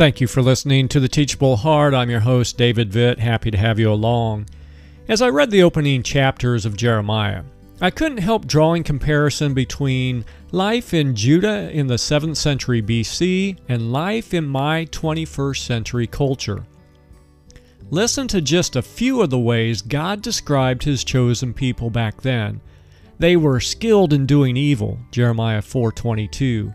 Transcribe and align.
Thank 0.00 0.18
you 0.18 0.26
for 0.26 0.40
listening 0.40 0.88
to 0.88 0.98
The 0.98 1.10
Teachable 1.10 1.58
Heart. 1.58 1.92
I'm 1.92 2.08
your 2.08 2.20
host, 2.20 2.56
David 2.56 2.90
Vitt. 2.90 3.18
Happy 3.18 3.50
to 3.50 3.58
have 3.58 3.78
you 3.78 3.92
along. 3.92 4.46
As 5.08 5.20
I 5.20 5.28
read 5.28 5.50
the 5.50 5.62
opening 5.62 6.02
chapters 6.02 6.64
of 6.64 6.74
Jeremiah, 6.74 7.42
I 7.82 7.90
couldn't 7.90 8.16
help 8.16 8.46
drawing 8.46 8.82
comparison 8.82 9.52
between 9.52 10.24
life 10.52 10.94
in 10.94 11.14
Judah 11.14 11.70
in 11.70 11.86
the 11.86 11.98
7th 11.98 12.38
century 12.38 12.80
BC 12.80 13.58
and 13.68 13.92
life 13.92 14.32
in 14.32 14.46
my 14.46 14.86
21st 14.86 15.66
century 15.66 16.06
culture. 16.06 16.64
Listen 17.90 18.26
to 18.28 18.40
just 18.40 18.76
a 18.76 18.80
few 18.80 19.20
of 19.20 19.28
the 19.28 19.38
ways 19.38 19.82
God 19.82 20.22
described 20.22 20.82
his 20.82 21.04
chosen 21.04 21.52
people 21.52 21.90
back 21.90 22.22
then. 22.22 22.62
They 23.18 23.36
were 23.36 23.60
skilled 23.60 24.14
in 24.14 24.24
doing 24.24 24.56
evil, 24.56 24.98
Jeremiah 25.10 25.60
4:22. 25.60 26.72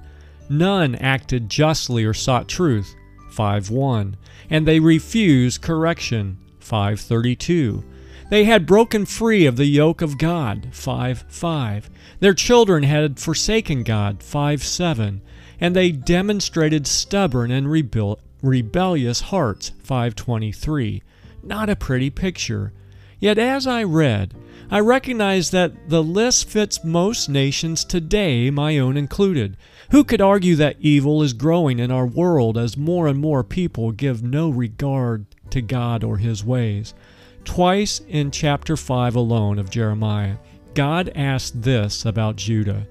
None 0.47 0.93
acted 0.93 1.49
justly 1.49 2.05
or 2.05 2.13
sought 2.13 2.47
truth, 2.47 2.95
5:1, 3.35 4.15
and 4.49 4.67
they 4.67 4.79
refused 4.79 5.61
correction, 5.61 6.37
5:32. 6.59 7.83
They 8.29 8.45
had 8.45 8.65
broken 8.65 9.05
free 9.05 9.45
of 9.45 9.55
the 9.55 9.65
yoke 9.65 10.01
of 10.01 10.17
God, 10.17 10.69
5:5. 10.71 11.89
Their 12.19 12.33
children 12.33 12.83
had 12.83 13.19
forsaken 13.19 13.83
God, 13.83 14.23
5:7, 14.23 15.21
and 15.59 15.75
they 15.75 15.91
demonstrated 15.91 16.87
stubborn 16.87 17.51
and 17.51 17.69
rebel- 17.69 18.19
rebellious 18.41 19.21
hearts, 19.21 19.71
523. 19.83 21.03
Not 21.43 21.69
a 21.69 21.75
pretty 21.75 22.09
picture. 22.09 22.73
Yet 23.19 23.37
as 23.37 23.65
I 23.65 23.83
read, 23.83 24.33
I 24.69 24.79
recognized 24.79 25.51
that 25.51 25.89
the 25.89 26.03
list 26.03 26.49
fits 26.49 26.83
most 26.83 27.29
nations 27.29 27.85
today, 27.85 28.49
my 28.49 28.79
own 28.79 28.97
included. 28.97 29.57
Who 29.91 30.03
could 30.03 30.21
argue 30.21 30.55
that 30.55 30.77
evil 30.79 31.21
is 31.21 31.33
growing 31.33 31.77
in 31.79 31.91
our 31.91 32.07
world 32.07 32.57
as 32.57 32.75
more 32.75 33.07
and 33.07 33.19
more 33.19 33.43
people 33.43 33.91
give 33.91 34.23
no 34.23 34.49
regard 34.49 35.27
to 35.51 35.61
God 35.61 36.03
or 36.03 36.17
His 36.17 36.43
ways? 36.43 36.95
Twice 37.43 38.01
in 38.09 38.31
chapter 38.31 38.75
5 38.75 39.15
alone 39.15 39.59
of 39.59 39.69
Jeremiah, 39.69 40.37
God 40.73 41.11
asked 41.15 41.61
this 41.61 42.03
about 42.03 42.35
Judah 42.35 42.87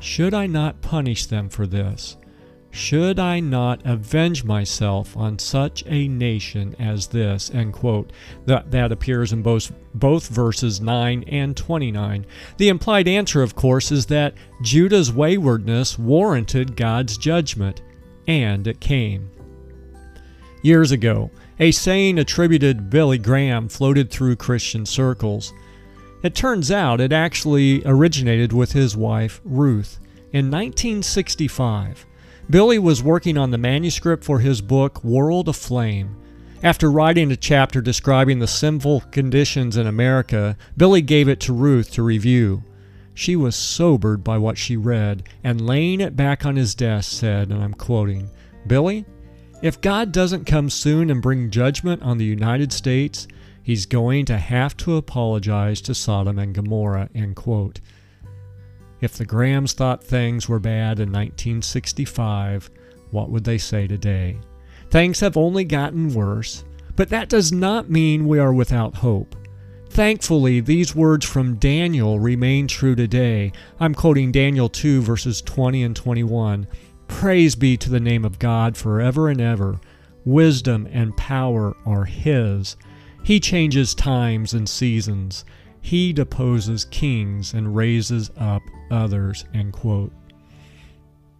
Should 0.00 0.34
I 0.34 0.46
not 0.46 0.82
punish 0.82 1.26
them 1.26 1.48
for 1.48 1.66
this? 1.66 2.18
Should 2.74 3.20
I 3.20 3.38
not 3.38 3.82
avenge 3.84 4.42
myself 4.42 5.16
on 5.16 5.38
such 5.38 5.84
a 5.86 6.08
nation 6.08 6.74
as 6.80 7.06
this? 7.06 7.48
End 7.54 7.72
quote. 7.72 8.10
That, 8.46 8.72
that 8.72 8.90
appears 8.90 9.32
in 9.32 9.42
both, 9.42 9.70
both 9.94 10.26
verses 10.26 10.80
9 10.80 11.22
and 11.28 11.56
29. 11.56 12.26
The 12.56 12.68
implied 12.68 13.06
answer, 13.06 13.44
of 13.44 13.54
course, 13.54 13.92
is 13.92 14.06
that 14.06 14.34
Judah's 14.60 15.12
waywardness 15.12 15.96
warranted 16.00 16.74
God's 16.74 17.16
judgment, 17.16 17.80
and 18.26 18.66
it 18.66 18.80
came. 18.80 19.30
Years 20.62 20.90
ago, 20.90 21.30
a 21.60 21.70
saying 21.70 22.18
attributed 22.18 22.90
Billy 22.90 23.18
Graham 23.18 23.68
floated 23.68 24.10
through 24.10 24.34
Christian 24.34 24.84
circles. 24.84 25.52
It 26.24 26.34
turns 26.34 26.72
out 26.72 27.00
it 27.00 27.12
actually 27.12 27.82
originated 27.86 28.52
with 28.52 28.72
his 28.72 28.96
wife, 28.96 29.40
Ruth, 29.44 30.00
in 30.32 30.50
1965. 30.50 32.04
Billy 32.50 32.78
was 32.78 33.02
working 33.02 33.38
on 33.38 33.50
the 33.50 33.58
manuscript 33.58 34.22
for 34.22 34.38
his 34.38 34.60
book, 34.60 35.02
World 35.02 35.48
Aflame. 35.48 36.16
After 36.62 36.90
writing 36.90 37.32
a 37.32 37.36
chapter 37.36 37.80
describing 37.80 38.38
the 38.38 38.46
sinful 38.46 39.00
conditions 39.10 39.76
in 39.76 39.86
America, 39.86 40.56
Billy 40.76 41.00
gave 41.02 41.28
it 41.28 41.40
to 41.40 41.52
Ruth 41.52 41.90
to 41.92 42.02
review. 42.02 42.62
She 43.14 43.34
was 43.34 43.56
sobered 43.56 44.22
by 44.22 44.38
what 44.38 44.58
she 44.58 44.76
read, 44.76 45.28
and 45.42 45.66
laying 45.66 46.00
it 46.00 46.16
back 46.16 46.44
on 46.44 46.56
his 46.56 46.74
desk 46.74 47.10
said, 47.12 47.50
and 47.50 47.62
I'm 47.62 47.74
quoting, 47.74 48.28
Billy, 48.66 49.06
if 49.62 49.80
God 49.80 50.12
doesn't 50.12 50.44
come 50.46 50.68
soon 50.68 51.10
and 51.10 51.22
bring 51.22 51.50
judgment 51.50 52.02
on 52.02 52.18
the 52.18 52.24
United 52.24 52.72
States, 52.72 53.26
he's 53.62 53.86
going 53.86 54.26
to 54.26 54.36
have 54.36 54.76
to 54.78 54.96
apologize 54.96 55.80
to 55.82 55.94
Sodom 55.94 56.38
and 56.38 56.54
Gomorrah, 56.54 57.08
end 57.14 57.36
quote. 57.36 57.80
If 59.04 59.18
the 59.18 59.26
Grahams 59.26 59.74
thought 59.74 60.02
things 60.02 60.48
were 60.48 60.58
bad 60.58 60.98
in 60.98 61.12
1965, 61.12 62.70
what 63.10 63.28
would 63.28 63.44
they 63.44 63.58
say 63.58 63.86
today? 63.86 64.38
Things 64.88 65.20
have 65.20 65.36
only 65.36 65.62
gotten 65.62 66.14
worse, 66.14 66.64
but 66.96 67.10
that 67.10 67.28
does 67.28 67.52
not 67.52 67.90
mean 67.90 68.26
we 68.26 68.38
are 68.38 68.54
without 68.54 68.94
hope. 68.94 69.36
Thankfully, 69.90 70.60
these 70.60 70.96
words 70.96 71.26
from 71.26 71.56
Daniel 71.56 72.18
remain 72.18 72.66
true 72.66 72.94
today. 72.94 73.52
I'm 73.78 73.94
quoting 73.94 74.32
Daniel 74.32 74.70
2, 74.70 75.02
verses 75.02 75.42
20 75.42 75.82
and 75.82 75.94
21. 75.94 76.66
Praise 77.06 77.54
be 77.54 77.76
to 77.76 77.90
the 77.90 78.00
name 78.00 78.24
of 78.24 78.38
God 78.38 78.74
forever 78.74 79.28
and 79.28 79.38
ever. 79.38 79.78
Wisdom 80.24 80.88
and 80.90 81.14
power 81.18 81.76
are 81.84 82.06
His. 82.06 82.78
He 83.22 83.38
changes 83.38 83.94
times 83.94 84.54
and 84.54 84.66
seasons. 84.66 85.44
He 85.84 86.14
deposes 86.14 86.86
kings 86.86 87.52
and 87.52 87.76
raises 87.76 88.30
up 88.38 88.62
others. 88.90 89.44
End 89.52 89.74
quote. 89.74 90.12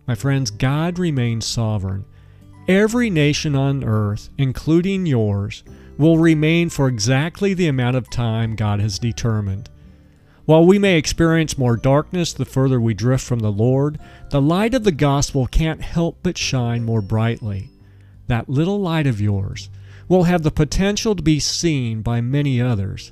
My 0.06 0.14
friends, 0.14 0.50
God 0.50 0.98
remains 0.98 1.46
sovereign. 1.46 2.04
Every 2.68 3.08
nation 3.08 3.54
on 3.54 3.82
earth, 3.82 4.28
including 4.36 5.06
yours, 5.06 5.64
will 5.96 6.18
remain 6.18 6.68
for 6.68 6.88
exactly 6.88 7.54
the 7.54 7.68
amount 7.68 7.96
of 7.96 8.10
time 8.10 8.54
God 8.54 8.80
has 8.80 8.98
determined. 8.98 9.70
While 10.44 10.66
we 10.66 10.78
may 10.78 10.98
experience 10.98 11.56
more 11.56 11.78
darkness 11.78 12.34
the 12.34 12.44
further 12.44 12.78
we 12.78 12.92
drift 12.92 13.24
from 13.24 13.38
the 13.38 13.50
Lord, 13.50 13.98
the 14.28 14.42
light 14.42 14.74
of 14.74 14.84
the 14.84 14.92
gospel 14.92 15.46
can't 15.46 15.80
help 15.80 16.18
but 16.22 16.36
shine 16.36 16.84
more 16.84 17.00
brightly. 17.00 17.70
That 18.26 18.50
little 18.50 18.78
light 18.78 19.06
of 19.06 19.22
yours 19.22 19.70
will 20.06 20.24
have 20.24 20.42
the 20.42 20.50
potential 20.50 21.16
to 21.16 21.22
be 21.22 21.40
seen 21.40 22.02
by 22.02 22.20
many 22.20 22.60
others. 22.60 23.10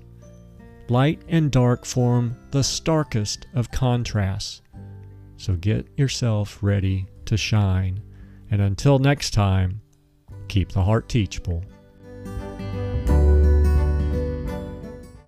Light 0.89 1.23
and 1.29 1.51
dark 1.51 1.85
form 1.87 2.37
the 2.51 2.63
starkest 2.63 3.47
of 3.55 3.71
contrasts. 3.71 4.63
So 5.37 5.55
get 5.55 5.87
yourself 5.97 6.59
ready 6.63 7.07
to 7.27 7.37
shine. 7.37 8.03
And 8.51 8.61
until 8.61 8.99
next 8.99 9.33
time, 9.33 9.81
keep 10.49 10.71
the 10.71 10.83
heart 10.83 11.09
teachable. 11.09 11.65